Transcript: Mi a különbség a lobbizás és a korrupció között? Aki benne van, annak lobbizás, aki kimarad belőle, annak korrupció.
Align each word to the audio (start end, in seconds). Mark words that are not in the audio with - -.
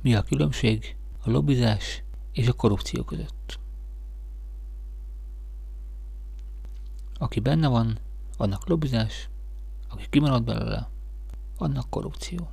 Mi 0.00 0.14
a 0.14 0.22
különbség 0.22 0.96
a 1.22 1.30
lobbizás 1.30 2.02
és 2.32 2.48
a 2.48 2.52
korrupció 2.52 3.04
között? 3.04 3.58
Aki 7.18 7.40
benne 7.40 7.68
van, 7.68 7.98
annak 8.36 8.68
lobbizás, 8.68 9.28
aki 9.88 10.06
kimarad 10.10 10.44
belőle, 10.44 10.88
annak 11.56 11.90
korrupció. 11.90 12.48